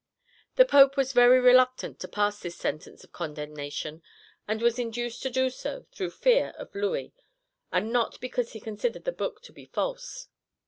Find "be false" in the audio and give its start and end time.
9.53-10.29